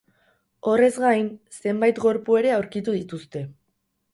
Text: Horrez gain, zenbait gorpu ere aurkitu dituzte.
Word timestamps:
Horrez 0.69 0.95
gain, 1.03 1.27
zenbait 1.57 2.01
gorpu 2.07 2.41
ere 2.41 2.55
aurkitu 2.57 2.99
dituzte. 2.99 3.45